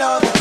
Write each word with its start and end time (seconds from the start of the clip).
love. 0.00 0.39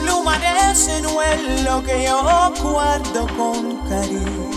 pluma 0.00 0.38
de 0.38 0.74
senuelo 0.74 1.82
que 1.82 2.04
yo 2.04 2.52
guardo 2.62 3.26
con 3.36 3.76
cariño. 3.88 4.50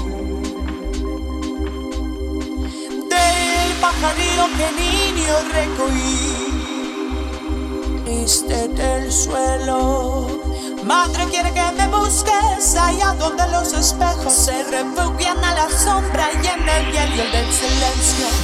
Del 3.09 3.69
pajarillo 3.81 4.45
que 4.57 4.67
niño 4.81 5.35
recogí, 5.53 6.31
este 8.23 8.67
del 8.69 9.11
suelo. 9.11 10.27
Madre 10.83 11.25
quiere 11.29 11.51
que 11.53 11.71
me 11.73 11.87
busques 11.87 12.75
allá 12.75 13.13
donde 13.19 13.47
los 13.49 13.73
espejos 13.73 14.33
se 14.33 14.63
refugian 14.63 15.43
a 15.43 15.53
la 15.53 15.69
sombra 15.69 16.29
y 16.33 16.47
en 16.47 16.69
el 16.69 16.91
hielo 16.91 17.23
del 17.31 17.51
silencio. 17.51 18.38